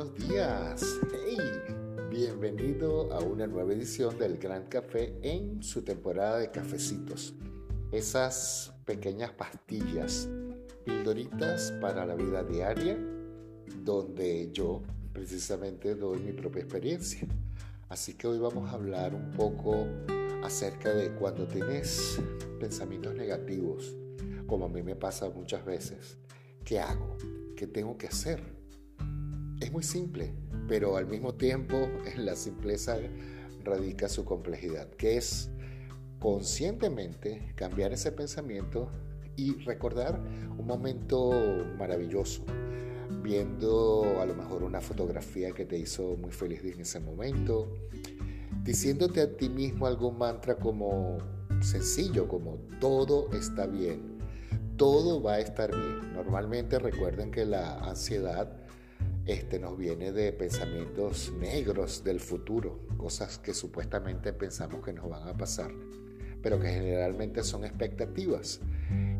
[0.00, 0.98] buenos días.
[1.12, 1.36] Hey,
[2.08, 7.34] bienvenido a una nueva edición del Gran Café en su temporada de cafecitos.
[7.92, 10.26] Esas pequeñas pastillas,
[10.86, 12.96] pildoritas para la vida diaria,
[13.84, 14.80] donde yo
[15.12, 17.28] precisamente doy mi propia experiencia.
[17.90, 19.86] Así que hoy vamos a hablar un poco
[20.42, 22.18] acerca de cuando tienes
[22.58, 23.94] pensamientos negativos,
[24.46, 26.16] como a mí me pasa muchas veces.
[26.64, 27.18] ¿Qué hago?
[27.54, 28.59] ¿Qué tengo que hacer?
[29.70, 30.32] Es muy simple,
[30.66, 32.98] pero al mismo tiempo en la simpleza
[33.62, 35.48] radica su complejidad, que es
[36.18, 38.90] conscientemente cambiar ese pensamiento
[39.36, 40.18] y recordar
[40.58, 41.30] un momento
[41.78, 42.44] maravilloso,
[43.22, 47.72] viendo a lo mejor una fotografía que te hizo muy feliz en ese momento,
[48.64, 51.18] diciéndote a ti mismo algún mantra como
[51.60, 54.18] sencillo, como todo está bien,
[54.76, 56.12] todo va a estar bien.
[56.12, 58.60] Normalmente recuerden que la ansiedad
[59.26, 65.28] este, nos viene de pensamientos negros del futuro, cosas que supuestamente pensamos que nos van
[65.28, 65.70] a pasar,
[66.42, 68.60] pero que generalmente son expectativas.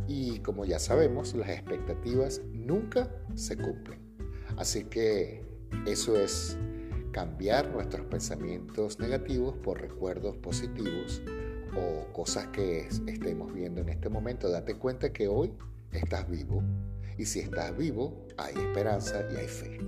[0.09, 4.01] Y como ya sabemos, las expectativas nunca se cumplen.
[4.57, 5.45] Así que
[5.87, 6.57] eso es
[7.13, 11.23] cambiar nuestros pensamientos negativos por recuerdos positivos
[11.77, 14.51] o cosas que estemos viendo en este momento.
[14.51, 15.53] Date cuenta que hoy
[15.93, 16.63] estás vivo
[17.21, 19.79] y si estás vivo hay esperanza y hay fe.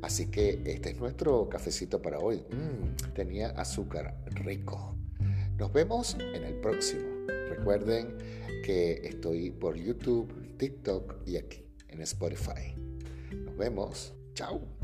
[0.00, 2.44] Así que este es nuestro cafecito para hoy.
[2.50, 4.96] Mm, tenía azúcar rico.
[5.58, 7.02] Nos vemos en el próximo.
[7.48, 8.16] Recuerden
[8.64, 12.76] que estoy por YouTube, TikTok y aquí en Spotify.
[13.34, 14.14] Nos vemos.
[14.34, 14.79] Chao.